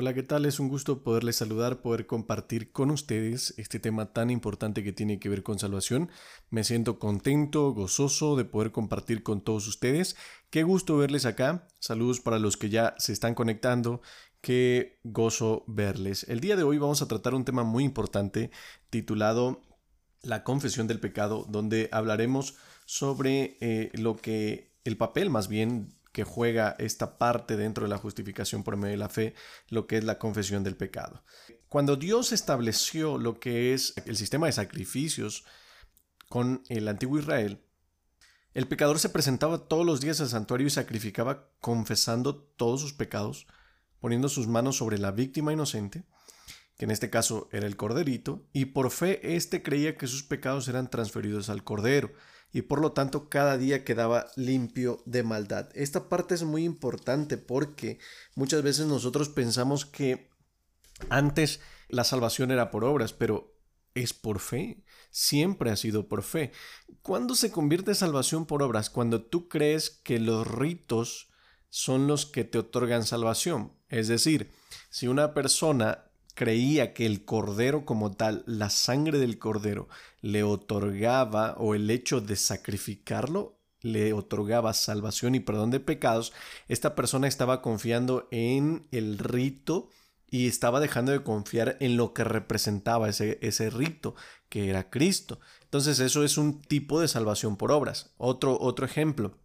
[0.00, 0.46] Hola, ¿qué tal?
[0.46, 5.18] Es un gusto poderles saludar, poder compartir con ustedes este tema tan importante que tiene
[5.18, 6.08] que ver con salvación.
[6.50, 10.14] Me siento contento, gozoso de poder compartir con todos ustedes.
[10.50, 11.66] Qué gusto verles acá.
[11.80, 14.00] Saludos para los que ya se están conectando.
[14.40, 16.24] Qué gozo verles.
[16.28, 18.52] El día de hoy vamos a tratar un tema muy importante
[18.90, 19.64] titulado
[20.22, 22.54] La confesión del pecado, donde hablaremos
[22.86, 27.96] sobre eh, lo que el papel más bien que juega esta parte dentro de la
[27.96, 29.34] justificación por medio de la fe,
[29.68, 31.22] lo que es la confesión del pecado.
[31.68, 35.44] Cuando Dios estableció lo que es el sistema de sacrificios
[36.28, 37.62] con el antiguo Israel,
[38.52, 43.46] el pecador se presentaba todos los días al santuario y sacrificaba confesando todos sus pecados,
[44.00, 46.02] poniendo sus manos sobre la víctima inocente,
[46.76, 50.66] que en este caso era el corderito, y por fe éste creía que sus pecados
[50.66, 52.10] eran transferidos al cordero
[52.52, 55.68] y por lo tanto cada día quedaba limpio de maldad.
[55.74, 57.98] Esta parte es muy importante porque
[58.34, 60.30] muchas veces nosotros pensamos que
[61.10, 63.54] antes la salvación era por obras, pero
[63.94, 64.84] es por fe.
[65.10, 66.52] Siempre ha sido por fe.
[67.02, 68.90] ¿Cuándo se convierte salvación por obras?
[68.90, 71.28] Cuando tú crees que los ritos
[71.70, 73.72] son los que te otorgan salvación.
[73.88, 74.50] Es decir,
[74.90, 76.04] si una persona
[76.34, 79.88] creía que el cordero como tal, la sangre del cordero,
[80.20, 86.32] le otorgaba o el hecho de sacrificarlo le otorgaba salvación y perdón de pecados,
[86.66, 89.88] esta persona estaba confiando en el rito
[90.30, 94.14] y estaba dejando de confiar en lo que representaba ese, ese rito,
[94.48, 95.40] que era Cristo.
[95.62, 98.12] Entonces eso es un tipo de salvación por obras.
[98.18, 99.38] Otro, otro ejemplo.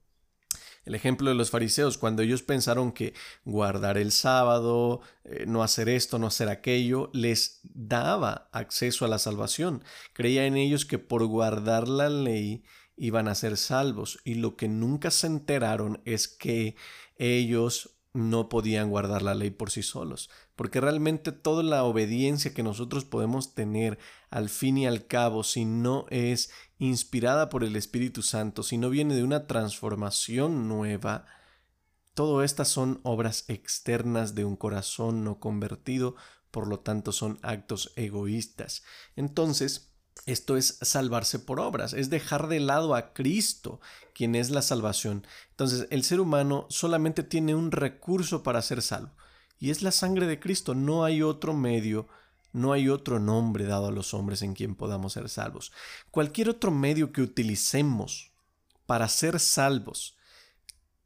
[0.85, 3.13] El ejemplo de los fariseos, cuando ellos pensaron que
[3.45, 9.19] guardar el sábado, eh, no hacer esto, no hacer aquello, les daba acceso a la
[9.19, 9.83] salvación.
[10.13, 12.63] Creía en ellos que por guardar la ley
[12.97, 16.75] iban a ser salvos y lo que nunca se enteraron es que
[17.17, 22.63] ellos no podían guardar la ley por sí solos, porque realmente toda la obediencia que
[22.63, 23.97] nosotros podemos tener
[24.29, 28.89] al fin y al cabo, si no es inspirada por el Espíritu Santo, si no
[28.89, 31.25] viene de una transformación nueva,
[32.13, 36.15] todo estas son obras externas de un corazón no convertido,
[36.51, 38.83] por lo tanto son actos egoístas.
[39.15, 39.93] Entonces,
[40.25, 43.81] esto es salvarse por obras, es dejar de lado a Cristo,
[44.13, 45.25] quien es la salvación.
[45.49, 49.11] Entonces, el ser humano solamente tiene un recurso para ser salvo,
[49.63, 50.75] y es la sangre de Cristo.
[50.75, 52.09] No hay otro medio,
[52.51, 55.71] no hay otro nombre dado a los hombres en quien podamos ser salvos.
[56.11, 58.33] Cualquier otro medio que utilicemos
[58.85, 60.17] para ser salvos,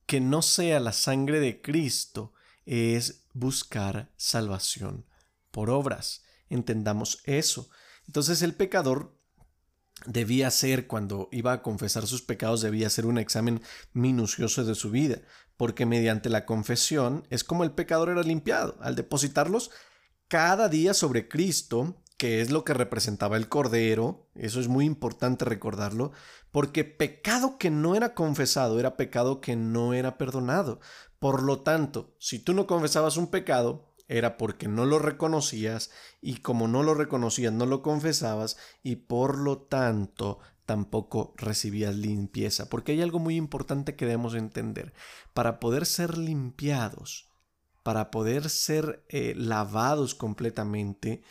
[0.07, 2.33] que no sea la sangre de Cristo,
[2.65, 5.05] es buscar salvación
[5.51, 6.23] por obras.
[6.49, 7.69] Entendamos eso.
[8.07, 9.15] Entonces el pecador
[10.05, 13.61] debía hacer cuando iba a confesar sus pecados, debía hacer un examen
[13.93, 15.21] minucioso de su vida,
[15.57, 18.77] porque mediante la confesión es como el pecador era limpiado.
[18.81, 19.71] Al depositarlos
[20.27, 25.45] cada día sobre Cristo, que es lo que representaba el Cordero, eso es muy importante
[25.45, 26.11] recordarlo,
[26.51, 30.79] porque pecado que no era confesado era pecado que no era perdonado.
[31.19, 35.91] Por lo tanto, si tú no confesabas un pecado, era porque no lo reconocías
[36.21, 42.69] y como no lo reconocías no lo confesabas y por lo tanto tampoco recibías limpieza.
[42.69, 44.93] Porque hay algo muy importante que debemos entender.
[45.33, 47.29] Para poder ser limpiados,
[47.83, 51.23] para poder ser eh, lavados completamente,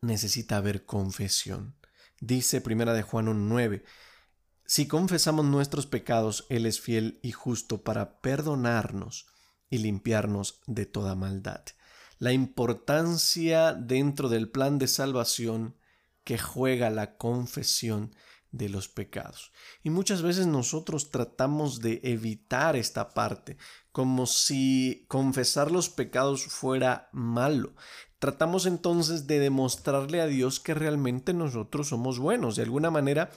[0.00, 1.76] necesita haber confesión.
[2.20, 3.82] Dice primera de Juan 1.9,
[4.64, 9.26] si confesamos nuestros pecados, Él es fiel y justo para perdonarnos
[9.72, 11.64] y limpiarnos de toda maldad.
[12.18, 15.76] La importancia dentro del plan de salvación
[16.24, 18.14] que juega la confesión
[18.50, 19.50] de los pecados.
[19.82, 23.56] Y muchas veces nosotros tratamos de evitar esta parte,
[23.92, 27.72] como si confesar los pecados fuera malo.
[28.18, 32.56] Tratamos entonces de demostrarle a Dios que realmente nosotros somos buenos.
[32.56, 33.30] De alguna manera,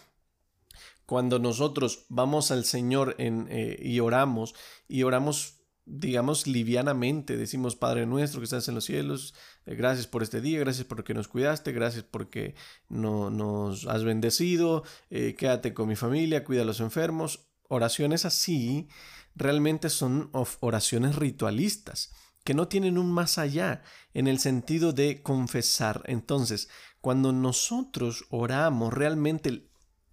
[1.06, 4.54] cuando nosotros vamos al Señor en, eh, y oramos,
[4.90, 5.55] y oramos
[5.86, 9.36] digamos, livianamente decimos, Padre nuestro que estás en los cielos,
[9.66, 12.56] eh, gracias por este día, gracias porque nos cuidaste, gracias porque
[12.90, 17.48] no, nos has bendecido, eh, quédate con mi familia, cuida a los enfermos.
[17.68, 18.88] Oraciones así
[19.36, 20.30] realmente son
[20.60, 23.82] oraciones ritualistas que no tienen un más allá
[24.14, 26.04] en el sentido de confesar.
[26.06, 26.70] Entonces,
[27.02, 29.68] cuando nosotros oramos, realmente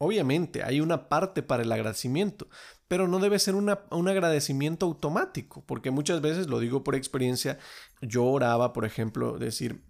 [0.04, 2.48] Obviamente hay una parte para el agradecimiento,
[2.92, 7.58] pero no debe ser un agradecimiento automático, porque muchas veces, lo digo por experiencia,
[8.02, 9.82] yo oraba, por ejemplo, decir,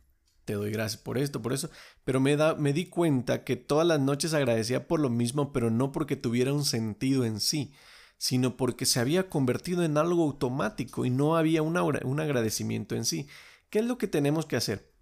[0.45, 1.69] te doy gracias por esto, por eso,
[2.05, 5.69] pero me, da, me di cuenta que todas las noches agradecía por lo mismo, pero
[5.69, 7.73] no porque tuviera un sentido en sí,
[8.19, 13.27] sino porque se había convertido en algo automático y no había un agradecimiento en sí.
[13.69, 14.93] ¿Qué es lo que tenemos que hacer?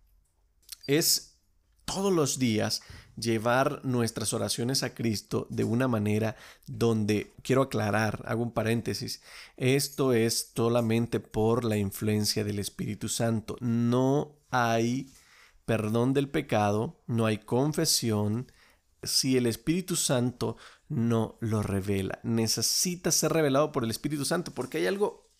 [0.86, 1.38] Es
[1.84, 2.80] todos los días
[3.20, 6.36] llevar nuestras oraciones a Cristo de una manera
[6.66, 9.22] donde, quiero aclarar, hago un paréntesis,
[9.56, 13.56] esto es solamente por la influencia del Espíritu Santo.
[13.60, 15.12] No hay
[15.64, 18.50] perdón del pecado, no hay confesión
[19.02, 20.56] si el Espíritu Santo
[20.88, 22.18] no lo revela.
[22.22, 25.30] Necesita ser revelado por el Espíritu Santo porque hay algo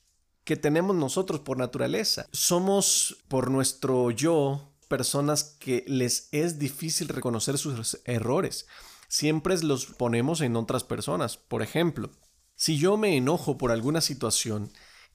[0.45, 2.27] que tenemos nosotros por naturaleza.
[2.33, 8.67] Somos por nuestro yo personas que les es difícil reconocer sus errores.
[9.09, 11.39] Siempre los ponemos en otras personas.
[11.39, 12.11] Por ejemplo,
[12.57, 14.71] si yo me enojo por alguna situación,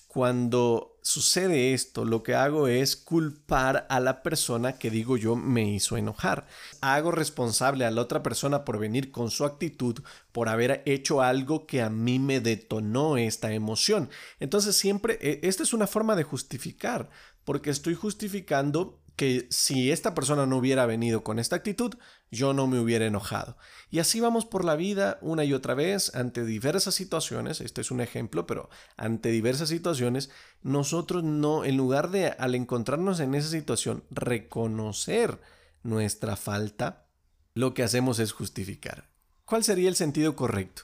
[0.08, 5.70] cuando sucede esto, lo que hago es culpar a la persona que digo yo me
[5.70, 6.48] hizo enojar.
[6.80, 10.02] Hago responsable a la otra persona por venir con su actitud,
[10.32, 14.10] por haber hecho algo que a mí me detonó esta emoción.
[14.40, 17.10] Entonces siempre, e, esta es una forma de justificar,
[17.44, 21.94] porque estoy justificando que si esta persona no hubiera venido con esta actitud,
[22.32, 23.58] yo no me hubiera enojado.
[23.90, 27.92] Y así vamos por la vida una y otra vez ante diversas situaciones, este es
[27.92, 30.30] un ejemplo, pero ante diversas situaciones,
[30.62, 35.40] nosotros no, en lugar de al encontrarnos en esa situación, reconocer
[35.84, 37.08] nuestra falta,
[37.54, 39.10] lo que hacemos es justificar.
[39.46, 40.84] ¿Cuál sería el sentido correcto?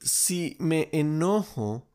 [0.00, 1.91] Si me enojo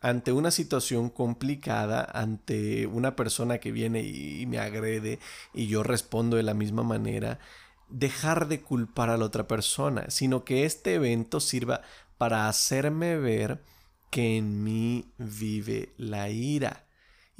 [0.00, 5.18] ante una situación complicada, ante una persona que viene y me agrede
[5.52, 7.38] y yo respondo de la misma manera,
[7.88, 11.82] dejar de culpar a la otra persona, sino que este evento sirva
[12.18, 13.62] para hacerme ver
[14.10, 16.84] que en mí vive la ira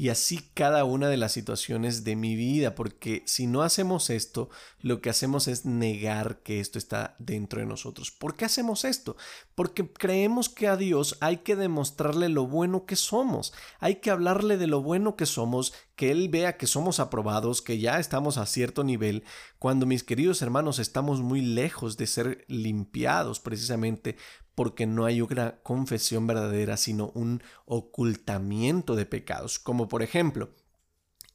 [0.00, 4.48] y así cada una de las situaciones de mi vida, porque si no hacemos esto,
[4.80, 8.10] lo que hacemos es negar que esto está dentro de nosotros.
[8.10, 9.18] ¿Por qué hacemos esto?
[9.54, 14.56] Porque creemos que a Dios hay que demostrarle lo bueno que somos, hay que hablarle
[14.56, 18.46] de lo bueno que somos, que Él vea que somos aprobados, que ya estamos a
[18.46, 19.22] cierto nivel,
[19.58, 24.16] cuando mis queridos hermanos estamos muy lejos de ser limpiados precisamente
[24.54, 29.58] porque no hay una confesión verdadera, sino un ocultamiento de pecados.
[29.58, 30.54] Como por ejemplo,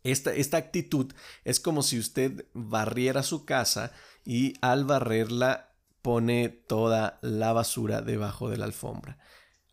[0.02, 1.14] esta, esta, actitud
[1.44, 3.92] es como si usted barriera su casa
[4.26, 9.20] y al barrerla pone toda la basura debajo de la alfombra.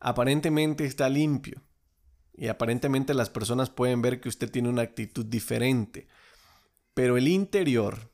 [0.01, 1.63] Aparentemente está limpio
[2.35, 6.09] y aparentemente las personas pueden ver que usted tiene una actitud diferente,
[6.95, 8.13] pero el interior,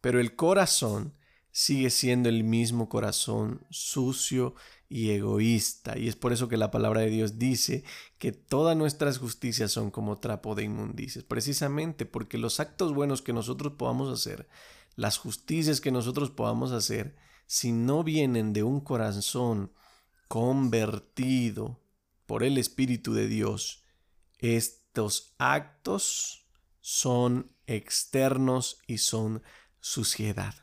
[0.00, 1.14] pero el corazón
[1.50, 4.54] sigue siendo el mismo corazón sucio
[4.88, 5.96] y egoísta.
[5.96, 7.82] Y es por eso que la palabra de Dios dice
[8.18, 11.24] que todas nuestras justicias son como trapo de inmundicias.
[11.24, 14.48] Precisamente porque los actos buenos que nosotros podamos hacer,
[14.96, 17.16] las justicias que nosotros podamos hacer,
[17.46, 19.72] si no vienen de un corazón
[20.28, 21.80] convertido
[22.26, 23.84] por el Espíritu de Dios,
[24.38, 26.46] estos actos
[26.80, 29.42] son externos y son
[29.80, 30.54] suciedad.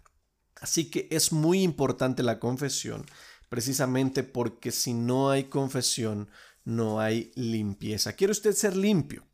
[0.62, 3.06] Así que es muy importante la confesión,
[3.50, 6.30] precisamente porque si no hay confesión,
[6.64, 8.14] no hay limpieza.
[8.14, 9.28] ¿Quiere usted ser limpio?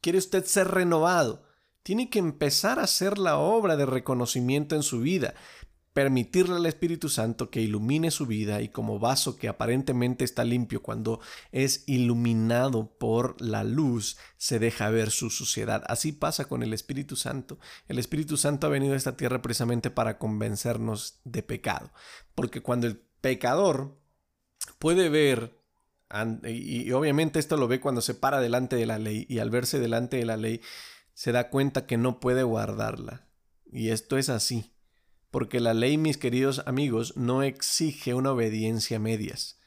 [0.00, 1.44] ¿Quiere usted ser renovado?
[1.82, 5.34] Tiene que empezar a hacer la obra de reconocimiento en su vida
[5.92, 10.82] permitirle al Espíritu Santo que ilumine su vida y como vaso que aparentemente está limpio
[10.82, 11.20] cuando
[11.50, 15.82] es iluminado por la luz se deja ver su suciedad.
[15.88, 17.58] Así pasa con el Espíritu Santo.
[17.88, 21.90] El Espíritu Santo ha venido a esta tierra precisamente para convencernos de pecado.
[22.36, 23.98] Porque cuando el pecador
[24.78, 25.58] puede ver
[26.44, 29.78] y obviamente esto lo ve cuando se para delante de la ley y al verse
[29.78, 30.60] delante de la ley
[31.14, 33.28] se da cuenta que no puede guardarla.
[33.72, 34.72] Y esto es así
[35.30, 39.60] porque la ley, mis queridos amigos, no exige una obediencia a medias.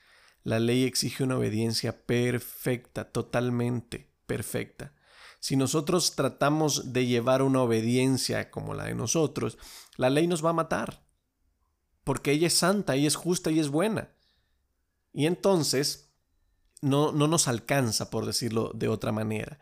[0.43, 4.93] La ley exige una obediencia perfecta, totalmente perfecta.
[5.39, 9.57] Si nosotros tratamos de llevar una obediencia como la de nosotros,
[9.97, 11.05] la ley nos va a matar,
[12.03, 14.09] porque ella es santa, ella es justa y es buena.
[15.13, 16.13] Y entonces
[16.81, 19.59] no, no nos alcanza, por decirlo de otra manera,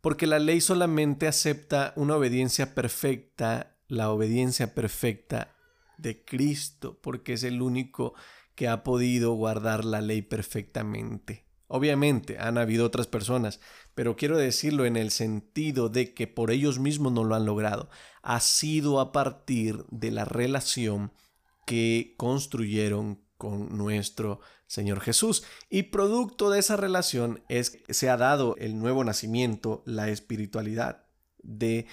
[0.00, 5.54] porque la ley solamente acepta una obediencia perfecta la obediencia perfecta
[5.98, 8.14] de Cristo, porque es el único
[8.54, 11.44] que ha podido guardar la ley perfectamente.
[11.66, 13.60] Obviamente han habido otras personas,
[13.94, 17.90] pero quiero decirlo en el sentido de que por ellos mismos no lo han logrado.
[18.22, 21.12] Ha sido a partir de la relación
[21.66, 25.44] que construyeron con nuestro Señor Jesús.
[25.68, 31.06] Y producto de esa relación es que se ha dado el nuevo nacimiento, la espiritualidad
[31.42, 31.86] del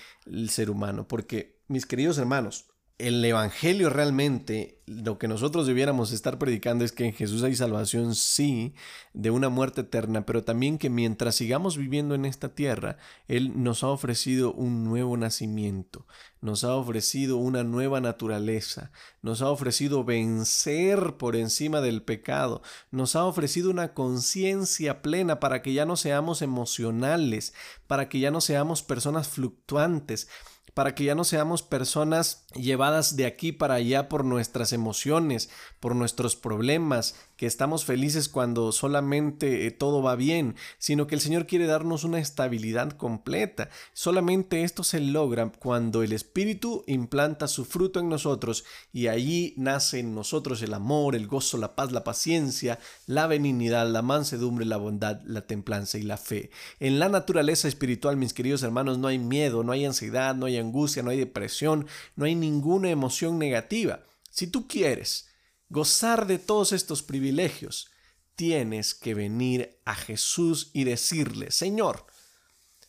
[0.50, 2.66] ser humano, porque mis queridos hermanos,
[2.98, 8.16] el Evangelio realmente lo que nosotros debiéramos estar predicando es que en Jesús hay salvación,
[8.16, 8.74] sí,
[9.14, 12.98] de una muerte eterna, pero también que mientras sigamos viviendo en esta tierra,
[13.28, 16.08] Él nos ha ofrecido un nuevo nacimiento,
[16.42, 23.16] nos ha ofrecido una nueva naturaleza, nos ha ofrecido vencer por encima del pecado, nos
[23.16, 27.54] ha ofrecido una conciencia plena para que ya no seamos emocionales,
[27.86, 30.30] para que ya no seamos personas fluctuantes,
[30.77, 35.96] para que ya no seamos personas llevadas de aquí para allá por nuestras emociones, por
[35.96, 41.46] nuestros problemas, que estamos felices cuando solamente eh, todo va bien, sino que el Señor
[41.46, 43.70] quiere darnos una estabilidad completa.
[43.94, 50.00] Solamente esto se logra cuando el Espíritu implanta su fruto en nosotros y allí nace
[50.00, 54.77] en nosotros el amor, el gozo, la paz, la paciencia, la benignidad, la mansedumbre, la
[54.77, 56.50] bondad, la templanza y la fe.
[56.79, 60.58] En la naturaleza espiritual, mis queridos hermanos, no hay miedo, no hay ansiedad, no hay
[60.58, 64.01] angustia, no hay depresión, no hay ninguna emoción negativa.
[64.32, 65.27] Si tú quieres
[65.70, 67.90] gozar de todos estos privilegios,
[68.36, 72.06] tienes que venir a Jesús y decirle, Señor,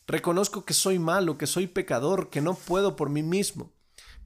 [0.06, 3.72] reconozco que soy malo, que soy pecador, que no puedo por mí mismo,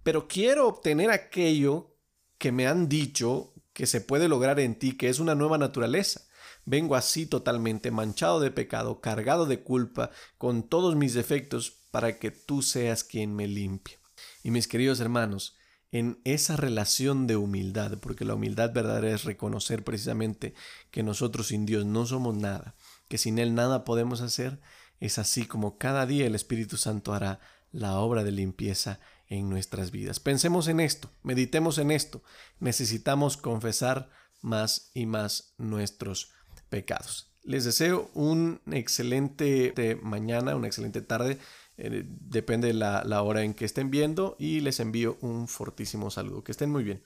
[0.02, 1.96] pero quiero obtener aquello
[2.38, 6.22] que me han dicho que se puede lograr en ti, que es una nueva naturaleza.
[6.64, 12.30] Vengo así totalmente manchado de pecado, cargado de culpa, con todos mis defectos, para que
[12.30, 13.98] tú seas quien me limpie.
[14.42, 15.56] Y mis queridos hermanos,
[15.92, 20.54] en esa relación de humildad, porque la humildad verdadera es reconocer precisamente
[20.90, 22.74] que nosotros sin Dios no somos nada,
[23.08, 24.58] que sin Él nada podemos hacer,
[25.00, 27.40] es así como cada día el Espíritu Santo hará
[27.72, 30.20] la obra de limpieza en nuestras vidas.
[30.20, 32.22] Pensemos en esto, meditemos en esto.
[32.60, 34.10] Necesitamos confesar
[34.42, 36.32] más y más nuestros
[36.68, 37.32] pecados.
[37.42, 41.38] Les deseo un excelente mañana, una excelente tarde.
[41.84, 46.10] Eh, depende de la, la hora en que estén viendo y les envío un fortísimo
[46.10, 46.44] saludo.
[46.44, 47.02] Que estén muy bien.